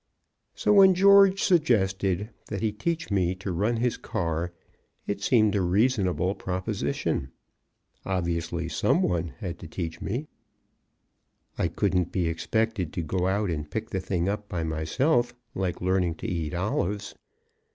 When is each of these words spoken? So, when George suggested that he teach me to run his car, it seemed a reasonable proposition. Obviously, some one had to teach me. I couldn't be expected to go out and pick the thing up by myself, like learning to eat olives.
So, 0.55 0.73
when 0.73 0.95
George 0.95 1.43
suggested 1.43 2.31
that 2.47 2.61
he 2.61 2.71
teach 2.71 3.11
me 3.11 3.35
to 3.35 3.51
run 3.51 3.77
his 3.77 3.97
car, 3.97 4.51
it 5.05 5.21
seemed 5.21 5.53
a 5.53 5.61
reasonable 5.61 6.33
proposition. 6.33 7.29
Obviously, 8.03 8.67
some 8.67 9.03
one 9.03 9.35
had 9.37 9.59
to 9.59 9.67
teach 9.67 10.01
me. 10.01 10.25
I 11.55 11.67
couldn't 11.67 12.11
be 12.11 12.27
expected 12.27 12.93
to 12.93 13.03
go 13.03 13.27
out 13.27 13.51
and 13.51 13.69
pick 13.69 13.91
the 13.91 13.99
thing 13.99 14.27
up 14.27 14.49
by 14.49 14.63
myself, 14.63 15.35
like 15.53 15.81
learning 15.81 16.15
to 16.15 16.27
eat 16.27 16.55
olives. 16.55 17.13